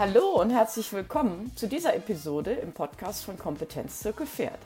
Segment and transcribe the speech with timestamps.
[0.00, 4.58] Hallo und herzlich willkommen zu dieser Episode im Podcast von Kompetenzzirkel Pferd.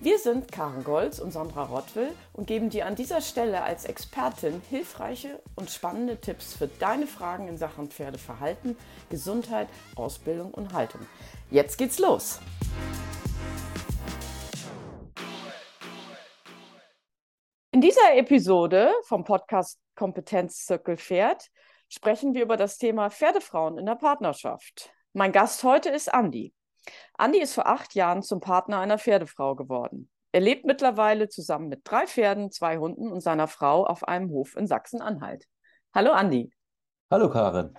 [0.00, 4.62] Wir sind Karen Golz und Sandra Rottwill und geben dir an dieser Stelle als Expertin
[4.70, 8.78] hilfreiche und spannende Tipps für deine Fragen in Sachen Pferdeverhalten,
[9.10, 11.02] Gesundheit, Ausbildung und Haltung.
[11.50, 12.40] Jetzt geht's los!
[17.72, 21.50] In dieser Episode vom Podcast Kompetenzzirkel Pferd
[21.88, 24.90] sprechen wir über das Thema Pferdefrauen in der Partnerschaft.
[25.12, 26.52] Mein Gast heute ist Andi.
[27.14, 30.10] Andi ist vor acht Jahren zum Partner einer Pferdefrau geworden.
[30.32, 34.56] Er lebt mittlerweile zusammen mit drei Pferden, zwei Hunden und seiner Frau auf einem Hof
[34.56, 35.46] in Sachsen-Anhalt.
[35.94, 36.52] Hallo Andi.
[37.10, 37.74] Hallo Karin.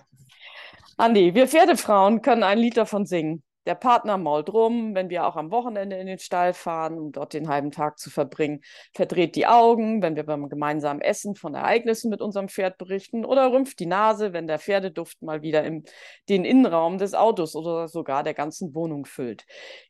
[0.96, 3.42] Andi, wir Pferdefrauen können ein Lied davon singen.
[3.66, 7.34] Der Partner mault rum, wenn wir auch am Wochenende in den Stall fahren, um dort
[7.34, 8.62] den halben Tag zu verbringen,
[8.94, 13.52] verdreht die Augen, wenn wir beim gemeinsamen Essen von Ereignissen mit unserem Pferd berichten oder
[13.52, 15.84] rümpft die Nase, wenn der Pferdeduft mal wieder im,
[16.28, 19.44] den Innenraum des Autos oder sogar der ganzen Wohnung füllt.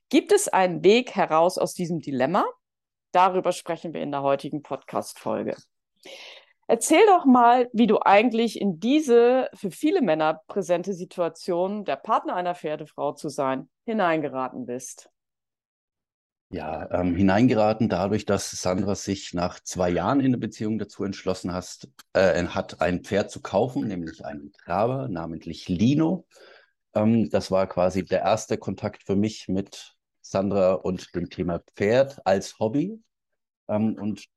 [0.09, 2.45] Gibt es einen Weg heraus aus diesem Dilemma?
[3.13, 5.57] Darüber sprechen wir in der heutigen Podcast-Folge.
[6.71, 12.37] Erzähl doch mal, wie du eigentlich in diese für viele Männer präsente Situation, der Partner
[12.37, 15.11] einer Pferdefrau zu sein, hineingeraten bist.
[16.51, 21.53] Ja, ähm, hineingeraten dadurch, dass Sandra sich nach zwei Jahren in der Beziehung dazu entschlossen
[21.53, 26.25] hast, äh, hat, ein Pferd zu kaufen, nämlich einen Traber, namentlich Lino.
[26.95, 32.25] Ähm, das war quasi der erste Kontakt für mich mit Sandra und dem Thema Pferd
[32.25, 33.03] als Hobby.
[33.67, 34.29] Ähm, und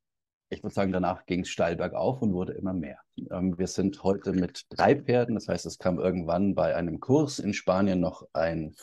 [0.53, 2.99] ich würde sagen, danach ging es steil bergauf und wurde immer mehr.
[3.31, 7.39] Ähm, wir sind heute mit drei Pferden, das heißt, es kam irgendwann bei einem Kurs
[7.39, 8.75] in Spanien noch ein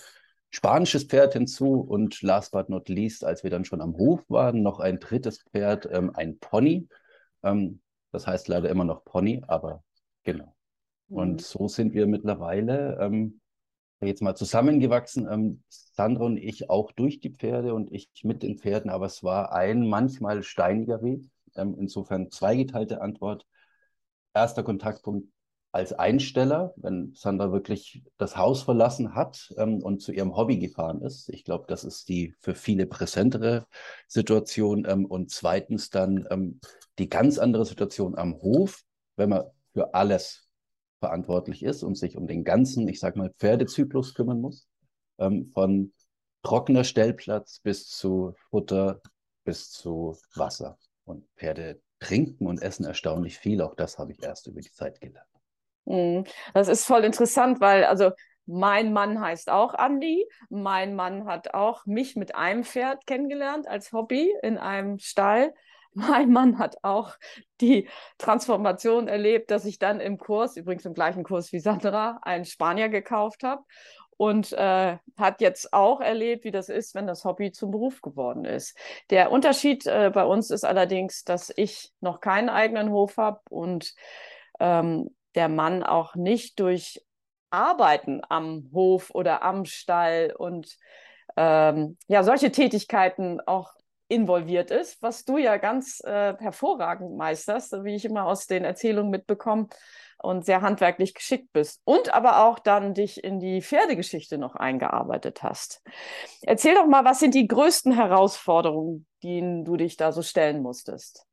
[0.51, 4.63] spanisches Pferd hinzu und last but not least, als wir dann schon am Hof waren,
[4.63, 6.89] noch ein drittes Pferd, ähm, ein Pony.
[7.43, 7.81] Ähm,
[8.13, 9.85] das heißt leider immer noch Pony, aber
[10.25, 10.57] genau.
[11.09, 11.17] Mhm.
[11.17, 13.41] Und so sind wir mittlerweile ähm,
[14.01, 15.29] jetzt mal zusammengewachsen.
[15.31, 19.23] Ähm, Sandra und ich auch durch die Pferde und ich mit den Pferden, aber es
[19.23, 21.29] war ein manchmal steiniger Weg.
[21.57, 23.47] Ähm, insofern zweigeteilte Antwort.
[24.35, 25.29] Erster Kontaktpunkt
[25.73, 31.01] als Einsteller, wenn Sandra wirklich das Haus verlassen hat ähm, und zu ihrem Hobby gefahren
[31.03, 31.29] ist.
[31.29, 33.67] Ich glaube, das ist die für viele präsentere
[34.09, 34.85] Situation.
[34.89, 36.61] Ähm, und zweitens dann ähm,
[36.99, 38.83] die ganz andere Situation am Hof,
[39.17, 40.49] wenn man für alles
[40.99, 44.67] verantwortlich ist und sich um den ganzen, ich sag mal, Pferdezyklus kümmern muss.
[45.19, 45.93] Ähm, von
[46.43, 49.01] trockener Stellplatz bis zu Futter
[49.45, 50.79] bis zu Wasser.
[51.11, 53.61] Und Pferde trinken und essen erstaunlich viel.
[53.61, 55.29] Auch das habe ich erst über die Zeit gelernt.
[55.85, 56.25] Mhm.
[56.55, 58.11] Das ist voll interessant, weil also
[58.47, 60.27] mein Mann heißt auch Andi.
[60.49, 65.55] Mein Mann hat auch mich mit einem Pferd kennengelernt als Hobby in einem Stall.
[65.93, 67.17] Mein Mann hat auch
[67.61, 72.45] die Transformation erlebt, dass ich dann im Kurs, übrigens im gleichen Kurs wie Sandra, einen
[72.45, 73.65] Spanier gekauft habe
[74.21, 78.45] und äh, hat jetzt auch erlebt, wie das ist, wenn das Hobby zum Beruf geworden
[78.45, 78.77] ist.
[79.09, 83.95] Der Unterschied äh, bei uns ist allerdings, dass ich noch keinen eigenen Hof habe und
[84.59, 87.03] ähm, der Mann auch nicht durch
[87.49, 90.77] Arbeiten am Hof oder am Stall und
[91.39, 93.73] ähm, ja, solche Tätigkeiten auch
[94.11, 99.11] involviert ist, was du ja ganz äh, hervorragend meisterst, wie ich immer aus den Erzählungen
[99.11, 99.69] mitbekomme,
[100.23, 105.43] und sehr handwerklich geschickt bist und aber auch dann dich in die Pferdegeschichte noch eingearbeitet
[105.43, 105.83] hast.
[106.43, 111.27] Erzähl doch mal, was sind die größten Herausforderungen, denen du dich da so stellen musstest?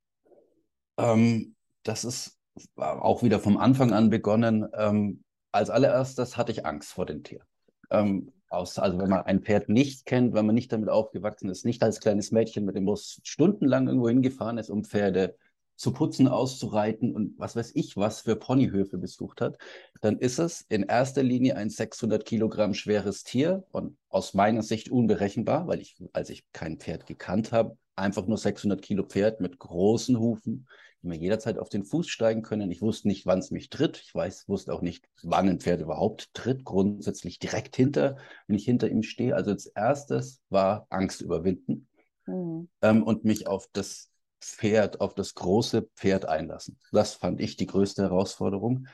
[0.98, 2.38] Ähm, das ist
[2.76, 4.68] auch wieder vom Anfang an begonnen.
[4.74, 7.46] Ähm, als allererstes hatte ich Angst vor den Tieren.
[7.90, 11.66] Ähm, aus, also wenn man ein Pferd nicht kennt, wenn man nicht damit aufgewachsen ist,
[11.66, 15.36] nicht als kleines Mädchen mit dem Bus stundenlang irgendwo hingefahren ist, um Pferde
[15.76, 19.58] zu putzen, auszureiten und was weiß ich was für Ponyhöfe besucht hat,
[20.02, 24.90] dann ist es in erster Linie ein 600 Kilogramm schweres Tier und aus meiner Sicht
[24.90, 29.60] unberechenbar, weil ich, als ich kein Pferd gekannt habe, einfach nur 600 Kilo Pferd mit
[29.60, 30.68] großen Hufen,
[31.08, 32.72] mir jederzeit auf den Fuß steigen können.
[32.72, 34.02] Ich wusste nicht, wann es mich tritt.
[34.04, 36.64] Ich weiß, wusste auch nicht, wann ein Pferd überhaupt tritt.
[36.64, 38.18] Grundsätzlich direkt hinter,
[38.48, 39.36] wenn ich hinter ihm stehe.
[39.36, 41.88] Also als erstes war Angst überwinden
[42.26, 42.70] mhm.
[42.82, 44.10] ähm, und mich auf das
[44.42, 46.78] Pferd, auf das große Pferd einlassen.
[46.92, 48.88] Das fand ich die größte Herausforderung.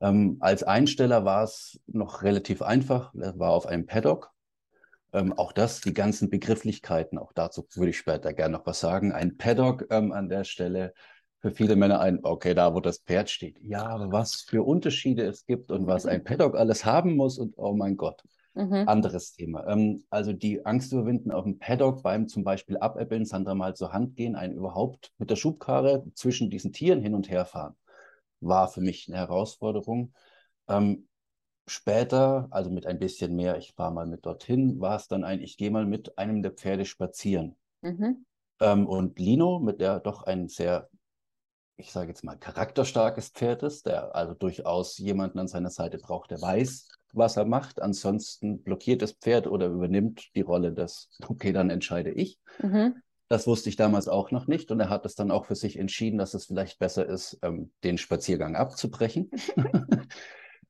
[0.00, 4.32] Ähm, als Einsteller war es noch relativ einfach, er war auf einem Paddock.
[5.12, 9.12] Ähm, auch das, die ganzen Begrifflichkeiten, auch dazu würde ich später gerne noch was sagen.
[9.12, 10.94] Ein Paddock ähm, an der Stelle
[11.40, 13.58] für viele Männer ein, okay, da wo das Pferd steht.
[13.62, 17.54] Ja, aber was für Unterschiede es gibt und was ein Paddock alles haben muss und
[17.56, 18.22] oh mein Gott.
[18.54, 18.88] Mhm.
[18.88, 19.66] Anderes Thema.
[19.68, 23.92] Ähm, also die Angst überwinden auf dem Paddock beim zum Beispiel Abäppeln, Sandra mal zur
[23.92, 27.76] Hand gehen, ein überhaupt mit der Schubkarre zwischen diesen Tieren hin und her fahren,
[28.40, 30.12] war für mich eine Herausforderung.
[30.68, 31.08] Ähm,
[31.66, 35.40] später, also mit ein bisschen mehr, ich fahre mal mit dorthin, war es dann ein,
[35.40, 37.56] ich gehe mal mit einem der Pferde spazieren.
[37.82, 38.26] Mhm.
[38.60, 40.90] Ähm, und Lino, mit der doch ein sehr,
[41.80, 46.30] ich sage jetzt mal, charakterstarkes Pferd ist, der also durchaus jemanden an seiner Seite braucht,
[46.30, 47.82] der weiß, was er macht.
[47.82, 52.38] Ansonsten blockiert das Pferd oder übernimmt die Rolle des, okay, dann entscheide ich.
[52.62, 53.02] Mhm.
[53.28, 55.78] Das wusste ich damals auch noch nicht und er hat es dann auch für sich
[55.78, 59.30] entschieden, dass es vielleicht besser ist, ähm, den Spaziergang abzubrechen.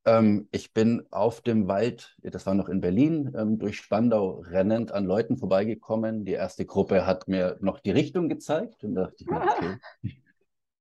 [0.05, 4.93] ähm, ich bin auf dem Wald, das war noch in Berlin, ähm, durch Spandau rennend
[4.93, 6.27] an Leuten vorbeigekommen.
[6.27, 9.41] Die erste Gruppe hat mir noch die Richtung gezeigt und dachte ich mir,
[10.03, 10.21] okay,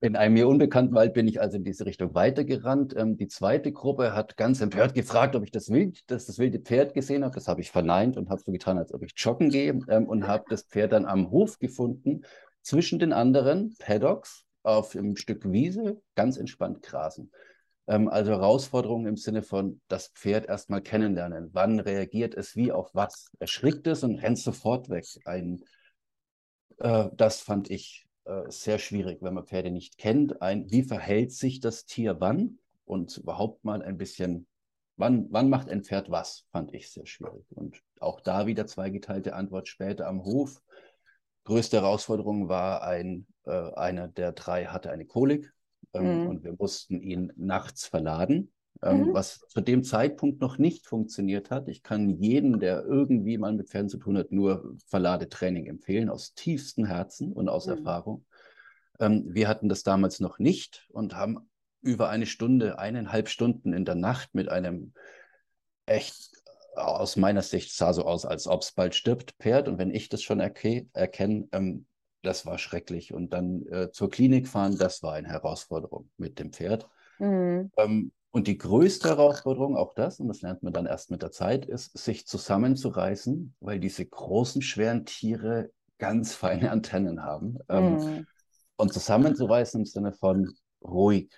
[0.01, 2.95] in einem mir unbekannten Wald bin ich also in diese Richtung weitergerannt.
[2.95, 6.59] Ähm, die zweite Gruppe hat ganz empört gefragt, ob ich das, Wild, das, das wilde
[6.59, 7.35] Pferd gesehen habe.
[7.35, 10.27] Das habe ich verneint und habe so getan, als ob ich joggen gehe ähm, und
[10.27, 12.23] habe das Pferd dann am Hof gefunden,
[12.61, 17.31] zwischen den anderen Paddocks auf einem Stück Wiese, ganz entspannt grasen.
[17.87, 21.49] Ähm, also Herausforderungen im Sinne von das Pferd erstmal kennenlernen.
[21.51, 23.31] Wann reagiert es wie auf was?
[23.39, 25.05] Erschrickt es und rennt sofort weg.
[25.25, 25.63] Ein,
[26.77, 30.41] äh, das fand ich äh, sehr schwierig, wenn man Pferde nicht kennt.
[30.41, 32.59] Ein, wie verhält sich das Tier wann?
[32.85, 34.47] Und überhaupt mal ein bisschen,
[34.97, 37.43] wann, wann macht ein Pferd was, fand ich sehr schwierig.
[37.49, 40.61] Und auch da wieder zweigeteilte Antwort später am Hof.
[41.43, 45.51] Größte Herausforderung war ein, äh, einer der drei hatte eine Kolik
[45.93, 46.27] ähm, mhm.
[46.27, 48.51] und wir mussten ihn nachts verladen.
[48.81, 49.13] Ähm, mhm.
[49.13, 51.67] was zu dem Zeitpunkt noch nicht funktioniert hat.
[51.67, 56.33] Ich kann jedem, der irgendwie mal mit Pferden zu tun hat, nur Verladetraining empfehlen, aus
[56.33, 57.73] tiefstem Herzen und aus mhm.
[57.73, 58.25] Erfahrung.
[58.99, 61.49] Ähm, wir hatten das damals noch nicht und haben
[61.81, 64.93] über eine Stunde, eineinhalb Stunden in der Nacht mit einem
[65.85, 66.31] echt
[66.75, 69.67] aus meiner Sicht sah so aus, als ob es bald stirbt, Pferd.
[69.67, 71.85] Und wenn ich das schon erke erkenne, ähm,
[72.21, 73.13] das war schrecklich.
[73.13, 76.87] Und dann äh, zur Klinik fahren, das war eine Herausforderung mit dem Pferd.
[77.17, 77.71] Mhm.
[77.77, 81.31] Ähm, und die größte Herausforderung, auch das, und das lernt man dann erst mit der
[81.31, 87.57] Zeit, ist, sich zusammenzureißen, weil diese großen, schweren Tiere ganz feine Antennen haben.
[87.69, 88.27] Ähm, mm.
[88.77, 91.31] Und zusammenzureißen im Sinne von ruhig.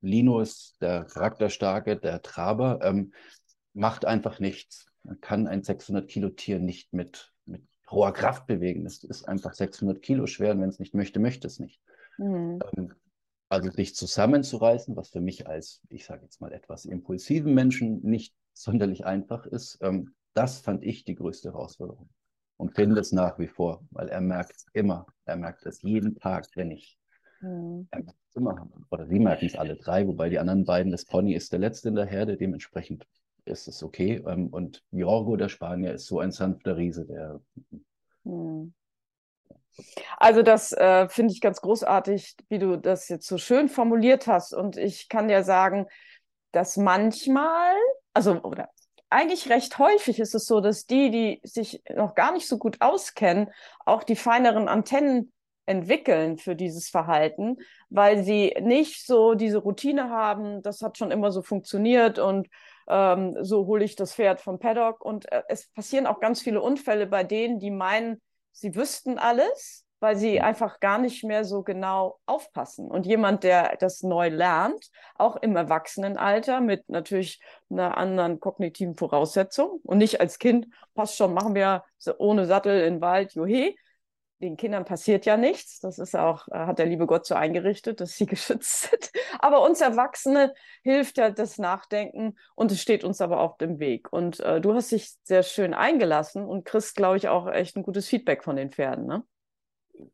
[0.00, 3.12] Lino ist der charakterstarke, der Traber, ähm,
[3.74, 4.86] macht einfach nichts.
[5.02, 8.86] Man kann ein 600 Kilo Tier nicht mit, mit hoher Kraft bewegen.
[8.86, 11.80] Es ist einfach 600 Kilo schwer und wenn es nicht möchte, möchte es nicht.
[12.16, 12.58] Mm.
[12.76, 12.94] Ähm,
[13.52, 18.34] also sich zusammenzureißen, was für mich als, ich sage jetzt mal, etwas impulsiven Menschen nicht
[18.54, 22.08] sonderlich einfach ist, ähm, das fand ich die größte Herausforderung.
[22.56, 25.06] Und finde es nach wie vor, weil er merkt es immer.
[25.26, 26.96] Er merkt es jeden Tag, wenn ich.
[27.40, 27.88] Mhm.
[27.90, 28.70] Er merkt es immer.
[28.90, 31.88] Oder sie merken es alle drei, wobei die anderen beiden, das Pony ist der letzte
[31.88, 33.06] in der Herde, dementsprechend
[33.44, 34.22] ist es okay.
[34.26, 37.40] Ähm, und Jorgo, der Spanier, ist so ein sanfter Riese, der.
[38.24, 38.72] Mhm.
[40.18, 44.54] Also das äh, finde ich ganz großartig, wie du das jetzt so schön formuliert hast.
[44.54, 45.86] Und ich kann dir sagen,
[46.52, 47.74] dass manchmal,
[48.14, 48.70] also oder
[49.10, 52.80] eigentlich recht häufig ist es so, dass die, die sich noch gar nicht so gut
[52.80, 53.50] auskennen,
[53.84, 55.32] auch die feineren Antennen
[55.66, 57.58] entwickeln für dieses Verhalten,
[57.88, 62.48] weil sie nicht so diese Routine haben, das hat schon immer so funktioniert und
[62.88, 65.04] ähm, so hole ich das Pferd vom Paddock.
[65.04, 68.20] Und äh, es passieren auch ganz viele Unfälle bei denen, die meinen,
[68.52, 72.90] sie wüssten alles, weil sie einfach gar nicht mehr so genau aufpassen.
[72.90, 77.40] Und jemand, der das neu lernt, auch im Erwachsenenalter mit natürlich
[77.70, 81.84] einer anderen kognitiven Voraussetzung und nicht als Kind, passt schon, machen wir
[82.18, 83.74] ohne Sattel in den Wald, johe.
[84.42, 85.78] Den Kindern passiert ja nichts.
[85.78, 89.12] Das ist auch, äh, hat der liebe Gott so eingerichtet, dass sie geschützt sind.
[89.38, 94.12] Aber uns Erwachsene hilft ja das Nachdenken und es steht uns aber auf dem Weg.
[94.12, 97.84] Und äh, du hast dich sehr schön eingelassen und kriegst, glaube ich, auch echt ein
[97.84, 99.22] gutes Feedback von den Pferden, ne?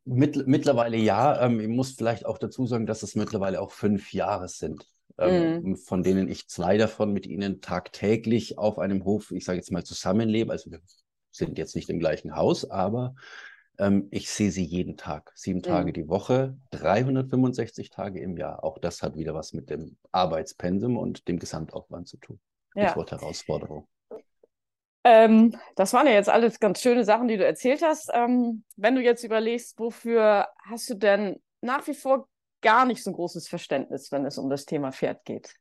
[0.04, 1.40] Mitt, mittlerweile ja.
[1.46, 5.62] Ähm, ich muss vielleicht auch dazu sagen, dass es mittlerweile auch fünf Jahre sind, ähm,
[5.62, 5.76] mm.
[5.76, 9.84] von denen ich zwei davon mit ihnen tagtäglich auf einem Hof, ich sage jetzt mal,
[9.84, 10.52] zusammenlebe.
[10.52, 10.80] Also wir
[11.30, 13.14] sind jetzt nicht im gleichen Haus, aber
[13.78, 15.62] ähm, ich sehe sie jeden Tag, sieben mm.
[15.62, 18.64] Tage die Woche, 365 Tage im Jahr.
[18.64, 22.40] Auch das hat wieder was mit dem Arbeitspensum und dem Gesamtaufwand zu tun.
[22.74, 22.88] Ja.
[22.88, 23.88] Stichwort Herausforderung.
[25.04, 28.10] Ähm, das waren ja jetzt alles ganz schöne Sachen, die du erzählt hast.
[28.12, 32.28] Ähm, wenn du jetzt überlegst, wofür hast du denn nach wie vor
[32.60, 35.54] gar nicht so ein großes Verständnis, wenn es um das Thema Pferd geht?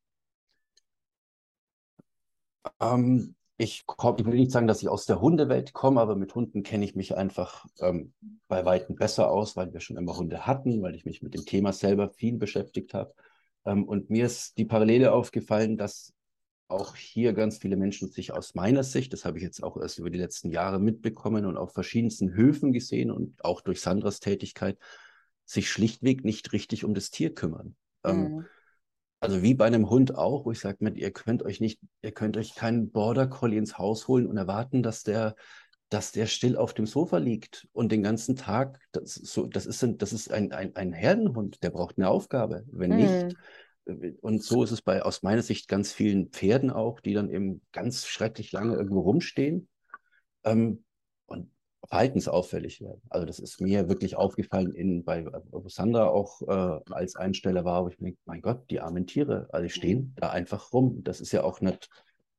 [2.82, 6.34] Ähm, ich, komm, ich, will nicht sagen, dass ich aus der Hundewelt komme, aber mit
[6.36, 8.14] Hunden kenne ich mich einfach ähm,
[8.48, 11.46] bei Weitem besser aus, weil wir schon immer Hunde hatten, weil ich mich mit dem
[11.46, 13.14] Thema selber viel beschäftigt habe.
[13.66, 16.14] Ähm, und mir ist die Parallele aufgefallen, dass
[16.68, 19.98] auch hier ganz viele Menschen sich aus meiner Sicht, das habe ich jetzt auch erst
[20.00, 24.78] über die letzten Jahre mitbekommen und auf verschiedensten Höfen gesehen und auch durch Sandras Tätigkeit,
[25.46, 27.76] sich schlichtweg nicht richtig um das Tier kümmern.
[28.04, 28.26] Ähm, mhm.
[28.26, 28.46] Ähm,
[29.20, 32.38] also wie bei einem Hund auch, wo ich sage, ihr könnt euch nicht, ihr könnt
[32.38, 35.36] euch keinen Border Collie ins Haus holen und erwarten, dass der,
[35.90, 39.84] dass der still auf dem Sofa liegt und den ganzen Tag, das, so, das ist,
[39.84, 42.64] ein, das ist ein, ein, ein Herdenhund, der braucht eine Aufgabe.
[42.72, 42.98] Wenn mhm.
[42.98, 43.38] nicht,
[43.86, 47.30] äh, und so ist es bei aus meiner Sicht ganz vielen Pferden auch, die dann
[47.30, 49.68] eben ganz schrecklich lange irgendwo rumstehen.
[50.44, 50.84] Ähm,
[51.88, 53.02] verhaltensauffällig werden.
[53.10, 57.86] Also das ist mir wirklich aufgefallen in, bei wo Sandra auch äh, als Einsteller war,
[57.86, 60.14] wo ich mir denke, mein Gott, die armen Tiere, also die stehen mhm.
[60.18, 61.04] da einfach rum.
[61.04, 61.90] Das ist ja auch nicht,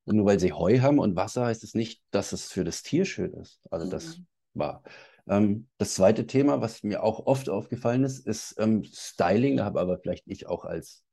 [0.05, 3.05] nur weil sie Heu haben und Wasser heißt es nicht, dass es für das Tier
[3.05, 3.61] schön ist.
[3.71, 4.27] Also das mhm.
[4.55, 4.83] war.
[5.29, 9.57] Ähm, das zweite Thema, was mir auch oft aufgefallen ist, ist ähm, Styling.
[9.57, 11.05] Da habe aber vielleicht ich auch als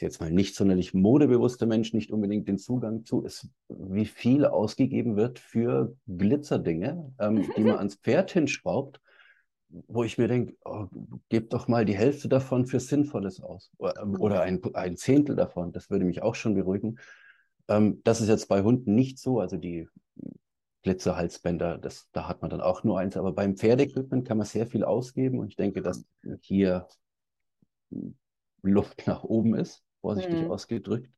[0.00, 5.16] jetzt mal nicht sonderlich modebewusster Mensch nicht unbedingt den Zugang zu, ist, wie viel ausgegeben
[5.16, 9.00] wird für Glitzerdinge, ähm, die man ans Pferd hinschraubt,
[9.68, 10.86] wo ich mir denke, oh,
[11.28, 15.36] gebt doch mal die Hälfte davon für Sinnvolles aus oder, ähm, oder ein, ein Zehntel
[15.36, 16.98] davon, das würde mich auch schon beruhigen.
[17.68, 19.88] Ähm, das ist jetzt bei Hunden nicht so, also die
[20.82, 24.66] Glitzerhalsbänder, das, da hat man dann auch nur eins, aber beim Pferdeequipment kann man sehr
[24.66, 25.38] viel ausgeben.
[25.38, 26.04] Und ich denke, dass
[26.40, 26.86] hier
[28.62, 30.50] Luft nach oben ist vorsichtig mhm.
[30.50, 31.10] ausgedrückt.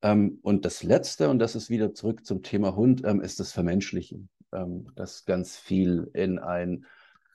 [0.00, 3.52] Ähm, und das Letzte, und das ist wieder zurück zum Thema Hund, ähm, ist das
[3.52, 4.30] Vermenschlichen.
[4.50, 6.86] Ähm, das ganz viel in ein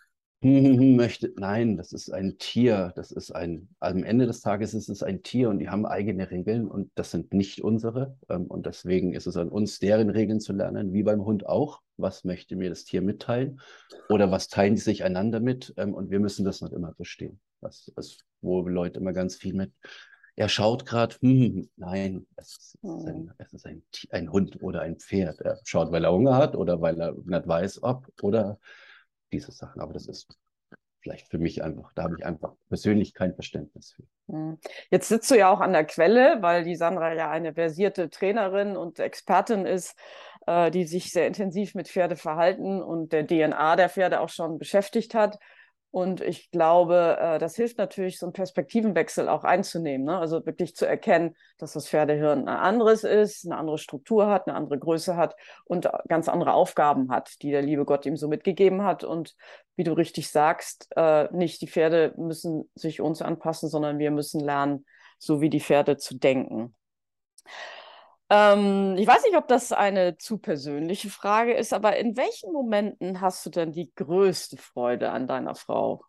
[0.42, 5.04] möchte, nein, das ist ein Tier, das ist ein, am Ende des Tages ist es
[5.04, 8.18] ein Tier und die haben eigene Regeln und das sind nicht unsere.
[8.28, 11.82] Ähm, und deswegen ist es an uns, deren Regeln zu lernen, wie beim Hund auch.
[11.98, 13.62] Was möchte mir das Tier mitteilen?
[14.10, 15.72] Oder was teilen die sich einander mit?
[15.78, 17.40] Ähm, und wir müssen das nicht immer verstehen.
[17.62, 19.72] Das ist, wo Leute immer ganz viel mit
[20.36, 23.34] er schaut gerade, hm, nein, es ist, ein, hm.
[23.38, 25.42] es ist ein, ein, Hund oder ein Pferd.
[25.42, 28.60] Er schaut, weil er Hunger hat oder weil er nicht weiß, ob oder
[29.32, 29.82] diese Sachen.
[29.82, 30.28] Aber das ist
[31.02, 34.04] vielleicht für mich einfach, da habe ich einfach persönlich kein Verständnis für.
[34.34, 34.58] Hm.
[34.90, 38.76] Jetzt sitzt du ja auch an der Quelle, weil die Sandra ja eine versierte Trainerin
[38.76, 39.96] und Expertin ist,
[40.48, 45.14] äh, die sich sehr intensiv mit Pferdeverhalten und der DNA der Pferde auch schon beschäftigt
[45.14, 45.38] hat.
[45.94, 50.08] Und ich glaube, äh, das hilft natürlich, so einen Perspektivenwechsel auch einzunehmen.
[50.08, 50.18] Ne?
[50.18, 54.58] Also wirklich zu erkennen, dass das Pferdehirn ein anderes ist, eine andere Struktur hat, eine
[54.58, 55.36] andere Größe hat
[55.66, 59.04] und ganz andere Aufgaben hat, die der liebe Gott ihm so mitgegeben hat.
[59.04, 59.36] Und
[59.76, 64.40] wie du richtig sagst, äh, nicht die Pferde müssen sich uns anpassen, sondern wir müssen
[64.40, 64.88] lernen,
[65.20, 66.74] so wie die Pferde zu denken.
[68.34, 73.22] Ähm, ich weiß nicht, ob das eine zu persönliche Frage ist, aber in welchen Momenten
[73.22, 76.04] hast du denn die größte Freude an deiner Frau?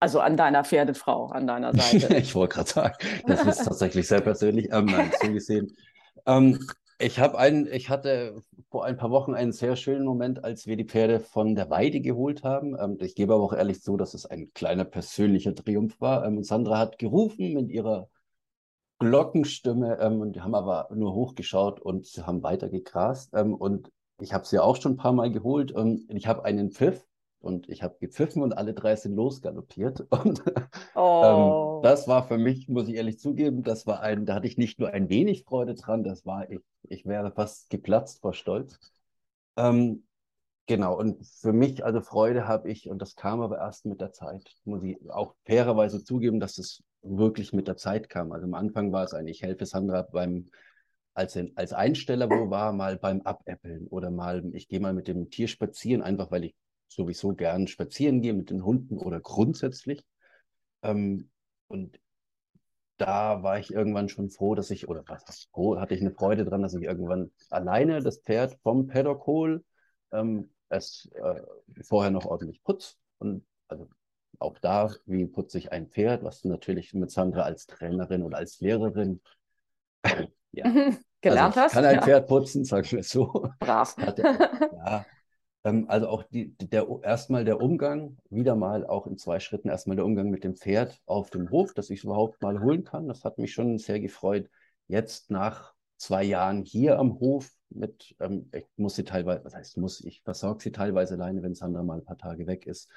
[0.00, 2.16] Also an deiner Pferdefrau, an deiner Seite.
[2.16, 2.94] ich wollte gerade sagen,
[3.26, 4.68] das ist tatsächlich sehr persönlich.
[4.72, 5.76] Ähm, nein, so gesehen.
[6.24, 6.66] Ähm,
[6.98, 10.76] ich habe einen, ich hatte vor ein paar Wochen einen sehr schönen Moment, als wir
[10.76, 12.74] die Pferde von der Weide geholt haben.
[12.80, 16.24] Ähm, ich gebe aber auch ehrlich zu, dass es ein kleiner persönlicher Triumph war.
[16.24, 18.08] Ähm, Sandra hat gerufen mit ihrer
[18.98, 23.32] Glockenstimme ähm, und die haben aber nur hochgeschaut und sie haben weiter gegrast.
[23.34, 26.70] Ähm, und ich habe sie auch schon ein paar Mal geholt und ich habe einen
[26.70, 27.04] Pfiff
[27.44, 30.00] und ich habe gepfiffen und alle drei sind losgaloppiert.
[30.10, 30.42] Und
[30.94, 31.76] oh.
[31.76, 34.56] ähm, das war für mich, muss ich ehrlich zugeben, das war ein, da hatte ich
[34.56, 38.78] nicht nur ein wenig Freude dran, das war, ich, ich wäre fast geplatzt vor Stolz.
[39.56, 40.06] Ähm,
[40.66, 44.12] genau, und für mich, also Freude habe ich, und das kam aber erst mit der
[44.12, 48.32] Zeit, muss ich auch fairerweise zugeben, dass es wirklich mit der Zeit kam.
[48.32, 50.50] Also am Anfang war es eigentlich, ich helfe Sandra beim,
[51.14, 55.30] als, als Einsteller, wo war, mal beim Abäppeln oder mal, ich gehe mal mit dem
[55.30, 56.54] Tier spazieren, einfach weil ich
[56.88, 60.04] sowieso gern spazieren gehe mit den Hunden oder grundsätzlich.
[60.82, 61.30] Ähm,
[61.68, 61.98] und
[62.96, 66.44] da war ich irgendwann schon froh, dass ich, oder was froh, hatte ich eine Freude
[66.44, 69.64] dran, dass ich irgendwann alleine das Pferd vom Paddock hole,
[70.12, 71.42] ähm, es äh,
[71.82, 73.88] vorher noch ordentlich putz und also
[74.38, 78.38] auch da, wie putze ich ein Pferd, was du natürlich mit Sandra als Trainerin oder
[78.38, 79.20] als Lehrerin
[80.52, 80.64] ja.
[81.20, 81.72] gelernt also hast.
[81.72, 82.02] Kann ein ja.
[82.02, 83.48] Pferd putzen, sagen wir so.
[83.58, 83.96] Brav.
[83.98, 85.06] ja,
[85.64, 89.96] ähm, also auch die, der, erstmal der Umgang, wieder mal auch in zwei Schritten, erstmal
[89.96, 93.08] der Umgang mit dem Pferd auf dem Hof, dass ich es überhaupt mal holen kann.
[93.08, 94.48] Das hat mich schon sehr gefreut.
[94.86, 99.78] Jetzt nach zwei Jahren hier am Hof mit, ähm, ich muss sie teilweise, was heißt
[99.78, 102.90] muss, ich versorge sie teilweise alleine, wenn Sandra mal ein paar Tage weg ist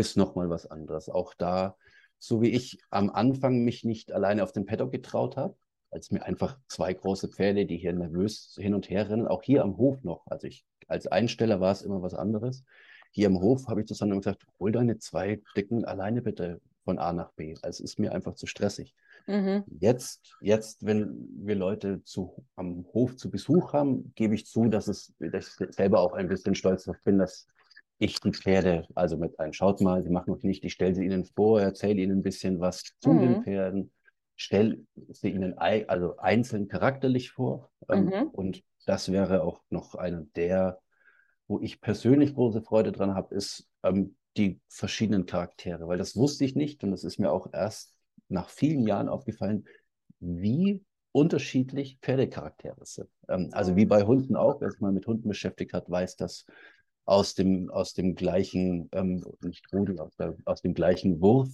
[0.00, 1.08] ist nochmal was anderes.
[1.08, 1.76] Auch da,
[2.18, 5.56] so wie ich am Anfang mich nicht alleine auf den Paddock getraut habe,
[5.90, 9.62] als mir einfach zwei große Pferde, die hier nervös hin und her rennen, auch hier
[9.62, 10.26] am Hof noch.
[10.26, 12.64] Also ich, als Einsteller war es immer was anderes.
[13.12, 16.98] Hier am Hof habe ich das dann gesagt, hol deine zwei Dicken alleine bitte von
[16.98, 17.54] A nach B.
[17.62, 18.94] Also es ist mir einfach zu stressig.
[19.26, 19.64] Mhm.
[19.80, 24.88] Jetzt, jetzt, wenn wir Leute zu, am Hof zu Besuch haben, gebe ich zu, dass,
[24.88, 27.46] es, dass ich selber auch ein bisschen stolz darauf bin, dass
[28.00, 29.52] ich die Pferde also mit ein.
[29.52, 32.58] Schaut mal, sie machen noch nicht, ich stelle sie ihnen vor, erzähle ihnen ein bisschen
[32.58, 33.20] was zu mhm.
[33.20, 33.92] den Pferden,
[34.36, 34.78] stelle
[35.10, 37.70] sie ihnen also einzeln charakterlich vor.
[37.90, 38.28] Ähm, mhm.
[38.32, 40.80] Und das wäre auch noch einer der,
[41.46, 46.46] wo ich persönlich große Freude dran habe, ist ähm, die verschiedenen Charaktere, weil das wusste
[46.46, 47.94] ich nicht und das ist mir auch erst
[48.28, 49.66] nach vielen Jahren aufgefallen,
[50.20, 53.10] wie unterschiedlich Pferdecharaktere sind.
[53.28, 56.46] Ähm, also wie bei Hunden auch, wer sich mal mit Hunden beschäftigt hat, weiß, dass
[57.04, 61.48] aus dem, aus dem gleichen, ähm, nicht Rudel, aus, der, aus dem gleichen Wurf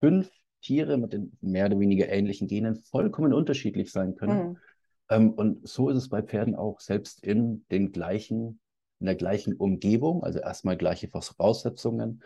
[0.00, 0.30] fünf
[0.60, 4.48] Tiere mit den mehr oder weniger ähnlichen Genen vollkommen unterschiedlich sein können.
[4.48, 4.56] Mhm.
[5.10, 8.60] Ähm, und so ist es bei Pferden auch, selbst in den gleichen,
[9.00, 12.22] in der gleichen Umgebung, also erstmal gleiche Voraussetzungen,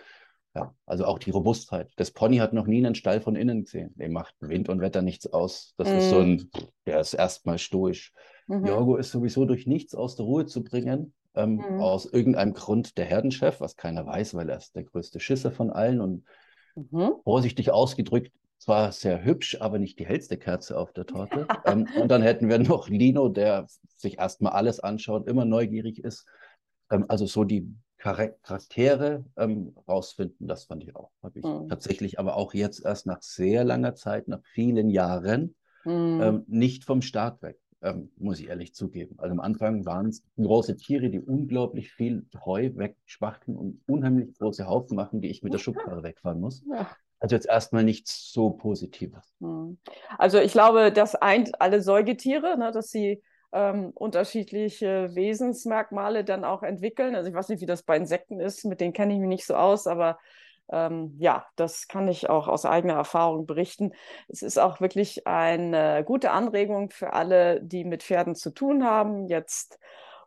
[0.54, 1.92] ja, also auch die Robustheit.
[1.96, 3.92] Das Pony hat noch nie einen Stall von innen gesehen.
[3.96, 5.74] Dem macht Wind und Wetter nichts aus.
[5.76, 5.92] Das mm.
[5.92, 6.50] ist so ein, mhm.
[6.86, 8.14] der ist erstmal stoisch.
[8.46, 8.64] Mhm.
[8.64, 11.12] Jorgo ist sowieso durch nichts aus der Ruhe zu bringen.
[11.36, 11.80] Ähm, mm.
[11.80, 15.70] Aus irgendeinem Grund der Herdenchef, was keiner weiß, weil er ist der größte Schisser von
[15.70, 16.24] allen und
[16.74, 17.12] mhm.
[17.24, 21.46] vorsichtig ausgedrückt, zwar sehr hübsch, aber nicht die hellste Kerze auf der Torte.
[21.66, 23.66] ähm, und dann hätten wir noch Lino, der
[23.96, 26.26] sich erstmal alles anschaut, immer neugierig ist.
[26.90, 31.10] Ähm, also so die Charaktere ähm, rausfinden, das fand ich auch.
[31.22, 31.68] Habe ich mhm.
[31.68, 36.20] tatsächlich aber auch jetzt erst nach sehr langer Zeit, nach vielen Jahren, mhm.
[36.22, 39.14] ähm, nicht vom Start weg, ähm, muss ich ehrlich zugeben.
[39.18, 44.66] Also am Anfang waren es große Tiere, die unglaublich viel Heu wegspachteln und unheimlich große
[44.66, 46.64] Haufen machen, die ich mit der Schubkarre wegfahren muss.
[46.70, 46.88] Ja.
[47.18, 49.34] Also jetzt erstmal nichts so Positives.
[49.40, 49.78] Mhm.
[50.18, 56.62] Also ich glaube, das eint alle Säugetiere, ne, dass sie ähm, unterschiedliche Wesensmerkmale dann auch
[56.62, 57.14] entwickeln.
[57.14, 59.46] Also ich weiß nicht, wie das bei Insekten ist, mit denen kenne ich mich nicht
[59.46, 60.18] so aus, aber
[60.70, 63.92] ähm, ja, das kann ich auch aus eigener Erfahrung berichten.
[64.28, 69.28] Es ist auch wirklich eine gute Anregung für alle, die mit Pferden zu tun haben,
[69.28, 69.78] jetzt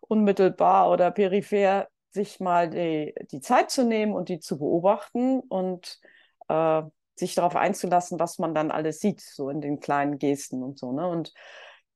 [0.02, 6.00] unmittelbar oder peripher sich mal die, die Zeit zu nehmen und die zu beobachten und
[6.48, 6.82] äh,
[7.16, 10.92] sich darauf einzulassen, was man dann alles sieht, so in den kleinen Gesten und so.
[10.92, 11.08] Ne?
[11.08, 11.34] Und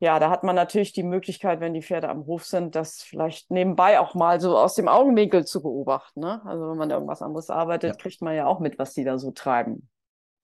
[0.03, 3.49] ja, da hat man natürlich die Möglichkeit, wenn die Pferde am Hof sind, das vielleicht
[3.49, 6.19] nebenbei auch mal so aus dem Augenwinkel zu beobachten.
[6.19, 6.45] Ne?
[6.45, 7.95] Also wenn man da irgendwas anderes arbeitet, ja.
[7.95, 9.87] kriegt man ja auch mit, was die da so treiben.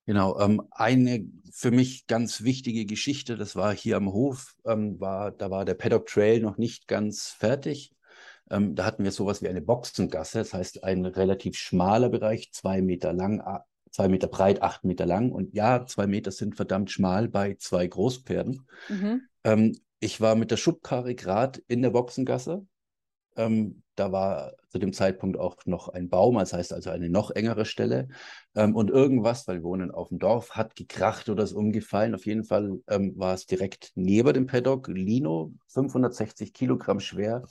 [0.05, 5.31] Genau, ähm, eine für mich ganz wichtige Geschichte, das war hier am Hof, ähm, war,
[5.31, 7.93] da war der Paddock Trail noch nicht ganz fertig.
[8.49, 12.81] Ähm, da hatten wir sowas wie eine Boxengasse, das heißt ein relativ schmaler Bereich, zwei
[12.81, 13.43] Meter lang,
[13.91, 15.33] zwei Meter breit, acht Meter lang.
[15.33, 18.65] Und ja, zwei Meter sind verdammt schmal bei zwei Großpferden.
[18.87, 19.23] Mhm.
[19.43, 22.65] Ähm, ich war mit der Schubkarre gerade in der Boxengasse.
[23.35, 27.31] Ähm, da war zu dem Zeitpunkt auch noch ein Baum, das heißt also eine noch
[27.31, 28.07] engere Stelle.
[28.55, 32.15] Ähm, und irgendwas, weil wir wohnen auf dem Dorf, hat gekracht oder ist umgefallen.
[32.15, 34.87] Auf jeden Fall ähm, war es direkt neben dem Paddock.
[34.87, 37.45] Lino, 560 Kilogramm schwer,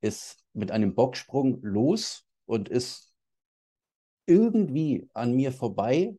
[0.00, 3.12] ist mit einem Bocksprung los und ist
[4.26, 6.16] irgendwie an mir vorbei.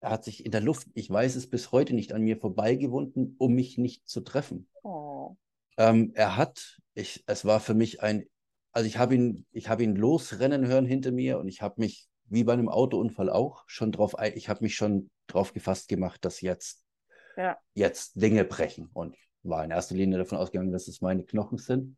[0.00, 3.36] Er hat sich in der Luft, ich weiß es bis heute nicht, an mir vorbeigewunden,
[3.38, 4.66] um mich nicht zu treffen.
[4.82, 5.36] Oh.
[5.76, 8.24] Ähm, er hat, ich, es war für mich ein,
[8.72, 12.08] also ich habe ihn, ich habe ihn losrennen hören hinter mir und ich habe mich,
[12.24, 16.40] wie bei einem Autounfall auch, schon drauf, ich habe mich schon drauf gefasst gemacht, dass
[16.40, 16.84] jetzt,
[17.36, 17.58] ja.
[17.74, 21.96] jetzt Dinge brechen und war in erster Linie davon ausgegangen, dass es meine Knochen sind.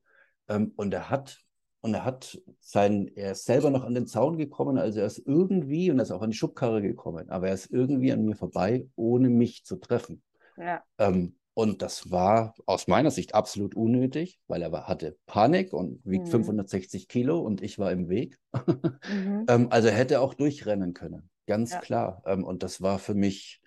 [0.49, 1.41] Ähm, und er hat
[1.83, 5.19] und er hat sein, er ist selber noch an den Zaun gekommen, also er ist
[5.19, 8.37] irgendwie, und er ist auch an die Schubkarre gekommen, aber er ist irgendwie an mir
[8.37, 10.23] vorbei, ohne mich zu treffen.
[10.57, 10.83] Ja.
[10.99, 16.01] Ähm, und das war aus meiner Sicht absolut unnötig, weil er war, hatte Panik und
[16.05, 16.31] wiegt mhm.
[16.31, 18.39] 560 Kilo und ich war im Weg.
[19.11, 19.45] mhm.
[19.49, 21.81] ähm, also er hätte auch durchrennen können, ganz ja.
[21.81, 22.23] klar.
[22.27, 23.61] Ähm, und das war für mich,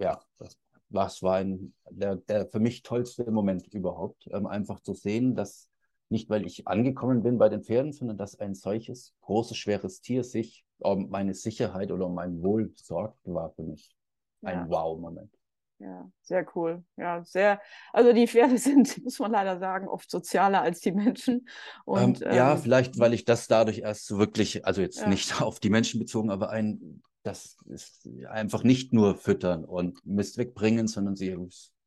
[0.00, 0.56] ja, das,
[0.88, 5.68] das war ein, der, der für mich tollste Moment überhaupt, ähm, einfach zu sehen, dass
[6.14, 10.22] nicht, weil ich angekommen bin bei den Pferden, sondern dass ein solches großes, schweres Tier
[10.22, 13.94] sich um meine Sicherheit oder um mein Wohl sorgt, war für mich
[14.42, 14.68] ein ja.
[14.70, 15.30] Wow-Moment.
[15.80, 16.84] Ja, sehr cool.
[16.96, 17.60] Ja, sehr.
[17.92, 21.48] Also die Pferde sind, muss man leider sagen, oft sozialer als die Menschen.
[21.84, 25.08] Und, ähm, ja, ähm, vielleicht, weil ich das dadurch erst wirklich, also jetzt ja.
[25.08, 30.38] nicht auf die Menschen bezogen, aber ein, das ist einfach nicht nur füttern und Mist
[30.38, 31.36] wegbringen, sondern sie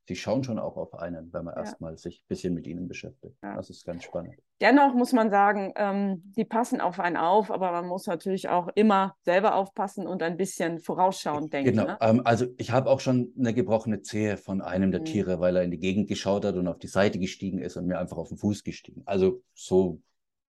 [0.08, 1.62] sie schauen schon auch auf einen, wenn man ja.
[1.62, 3.36] erstmal sich ein bisschen mit ihnen beschäftigt.
[3.44, 3.56] Ja.
[3.56, 4.36] Das ist ganz spannend.
[4.62, 8.70] Dennoch muss man sagen, ähm, die passen auf einen auf, aber man muss natürlich auch
[8.76, 11.72] immer selber aufpassen und ein bisschen vorausschauend denken.
[11.72, 11.98] Genau, ne?
[12.02, 15.06] ähm, also ich habe auch schon eine gebrochene Zehe von einem der mhm.
[15.06, 17.86] Tiere, weil er in die Gegend geschaut hat und auf die Seite gestiegen ist und
[17.86, 19.04] mir einfach auf den Fuß gestiegen.
[19.06, 20.02] Also so,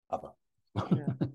[0.10, 0.36] aber.
[0.76, 1.16] Ja.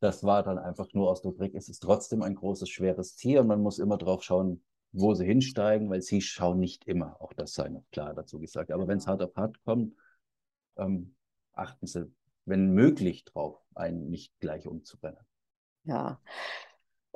[0.00, 1.54] das war dann einfach nur aus der Rubrik.
[1.54, 4.62] Es ist trotzdem ein großes, schweres Tier und man muss immer drauf schauen,
[4.94, 8.70] wo sie hinsteigen, weil sie schauen nicht immer, auch das sei noch klar dazu gesagt.
[8.70, 9.94] Aber wenn es hart auf hart kommt,
[10.76, 11.14] ähm,
[11.52, 12.10] achten Sie,
[12.44, 15.20] wenn möglich, drauf, einen nicht gleich umzubrennen.
[15.84, 16.20] Ja.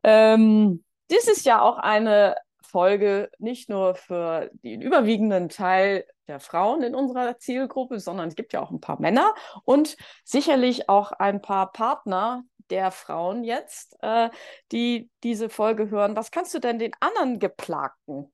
[0.02, 2.36] Ähm, dies ist ja auch eine
[2.68, 8.52] Folge nicht nur für den überwiegenden Teil der Frauen in unserer Zielgruppe, sondern es gibt
[8.52, 14.28] ja auch ein paar Männer und sicherlich auch ein paar Partner der Frauen jetzt, äh,
[14.72, 16.16] die diese Folge hören.
[16.16, 18.30] Was kannst du denn den anderen Geplagten,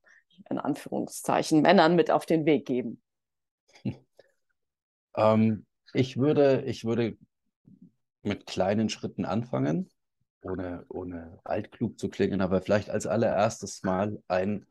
[0.51, 3.01] in Anführungszeichen, Männern mit auf den Weg geben?
[5.17, 7.17] Ähm, ich würde, ich würde
[8.23, 9.89] mit kleinen Schritten anfangen,
[10.45, 14.67] ohne, ohne altklug zu klingen, aber vielleicht als allererstes Mal ein,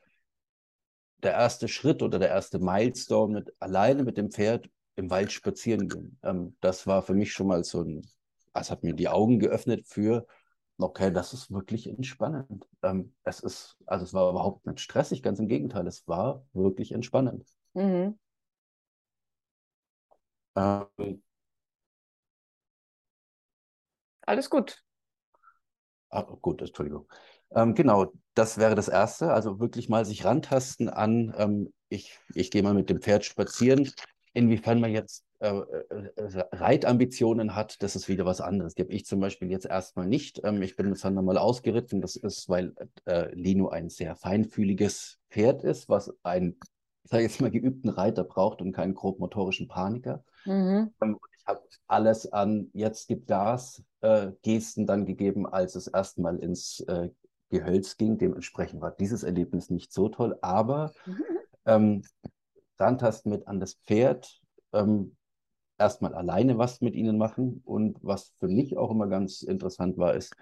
[1.23, 5.87] der erste Schritt oder der erste Milestone mit alleine mit dem Pferd im Wald spazieren
[5.87, 6.19] gehen.
[6.23, 8.01] Ähm, das war für mich schon mal so ein,
[8.53, 10.27] es hat mir die Augen geöffnet für,
[10.77, 12.65] okay, das ist wirklich entspannend.
[12.83, 16.91] Ähm, es ist, also es war überhaupt nicht stressig, ganz im Gegenteil, es war wirklich
[16.91, 17.45] entspannend.
[17.73, 18.17] Mhm.
[20.55, 21.21] Ähm,
[24.27, 24.83] Alles gut.
[26.13, 27.07] Ah, gut, Entschuldigung.
[27.55, 29.33] Ähm, genau, das wäre das Erste.
[29.33, 33.89] Also wirklich mal sich rantasten an, ähm, ich, ich gehe mal mit dem Pferd spazieren.
[34.33, 38.75] Inwiefern man jetzt äh, äh, äh Reitambitionen hat, das ist wieder was anderes.
[38.75, 40.39] Die habe ich zum Beispiel jetzt erstmal nicht.
[40.43, 41.99] Ähm, ich bin mit Sander mal ausgeritten.
[41.99, 46.57] Das ist, weil äh, Lino ein sehr feinfühliges Pferd ist, was ein,
[47.05, 50.23] ich sage jetzt mal, geübten Reiter braucht und keinen grobmotorischen Paniker.
[50.45, 50.93] Mhm.
[51.43, 56.79] Ich habe alles an jetzt gibt Gas äh, Gesten dann gegeben, als es erstmal ins
[56.87, 57.09] äh,
[57.49, 58.17] Gehölz ging.
[58.17, 60.93] Dementsprechend war dieses Erlebnis nicht so toll, aber
[61.65, 62.03] ähm,
[62.79, 64.39] rantasten mit an das Pferd,
[64.71, 65.15] ähm,
[65.77, 67.61] erstmal alleine was mit ihnen machen.
[67.65, 70.33] Und was für mich auch immer ganz interessant war, ist,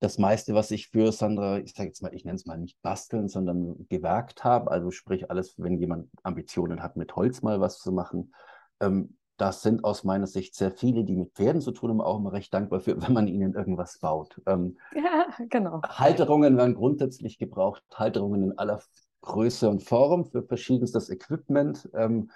[0.00, 2.76] das meiste, was ich für Sandra, ich sage jetzt mal, ich nenne es mal nicht
[2.82, 7.78] basteln, sondern gewerkt habe, also sprich alles, wenn jemand Ambitionen hat, mit Holz mal was
[7.78, 8.34] zu machen,
[8.80, 12.18] ähm, das sind aus meiner Sicht sehr viele, die mit Pferden zu tun haben, auch
[12.18, 14.40] immer recht dankbar für, wenn man ihnen irgendwas baut.
[14.46, 15.82] Ähm, ja, genau.
[15.82, 18.80] Halterungen werden grundsätzlich gebraucht, Halterungen in aller
[19.22, 21.88] Größe und Form für verschiedenstes Equipment.
[21.94, 22.30] Ähm,